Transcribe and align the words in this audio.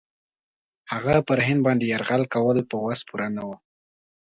هغه 0.91 1.15
پر 1.27 1.39
هند 1.47 1.59
باندي 1.65 1.85
یرغل 1.93 2.23
کول 2.33 2.57
په 2.69 2.75
وس 2.85 2.99
پوره 3.07 3.27
نه 3.35 3.43
وه. 3.47 3.57